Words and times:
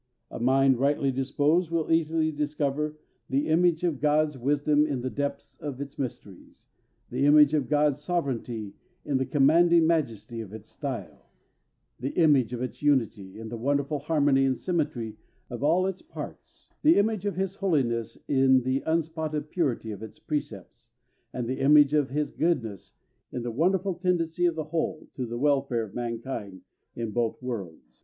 A 0.31 0.39
mind 0.39 0.79
rightly 0.79 1.11
disposed 1.11 1.69
will 1.69 1.91
easily 1.91 2.31
discover 2.31 2.97
the 3.29 3.47
image 3.49 3.83
of 3.83 3.99
God's 4.01 4.35
wisdom 4.35 4.83
in 4.87 5.01
the 5.01 5.11
depths 5.11 5.59
of 5.59 5.79
its 5.79 5.99
mysteries, 5.99 6.65
the 7.11 7.27
image 7.27 7.53
of 7.53 7.69
God's 7.69 8.01
sovereignty 8.01 8.73
in 9.05 9.17
the 9.17 9.27
commanding 9.27 9.85
majesty 9.85 10.41
of 10.41 10.53
its 10.53 10.69
style, 10.71 11.29
the 11.99 12.15
image 12.17 12.51
of 12.51 12.61
his 12.61 12.81
unity 12.81 13.39
in 13.39 13.49
the 13.49 13.57
wonderful 13.57 13.99
harmony 13.99 14.43
and 14.43 14.57
symmetry 14.57 15.17
of 15.51 15.61
all 15.63 15.85
its 15.85 16.01
parts, 16.01 16.67
the 16.81 16.95
image 16.95 17.27
of 17.27 17.35
his 17.35 17.57
holiness 17.57 18.17
in 18.27 18.63
the 18.63 18.81
unspotted 18.87 19.51
purity 19.51 19.91
of 19.91 20.01
its 20.01 20.17
precepts, 20.17 20.89
and 21.31 21.47
the 21.47 21.59
image 21.59 21.93
of 21.93 22.09
his 22.09 22.31
goodness 22.31 22.93
in 23.31 23.43
the 23.43 23.51
wonderful 23.51 23.93
tendency 23.93 24.47
of 24.47 24.55
the 24.55 24.63
whole 24.63 25.07
to 25.13 25.27
the 25.27 25.37
welfare 25.37 25.83
of 25.83 25.93
mankind 25.93 26.61
in 26.95 27.11
both 27.11 27.39
worlds. 27.43 27.99